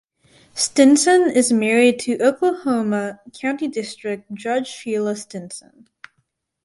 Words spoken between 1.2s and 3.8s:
is married to Oklahoma County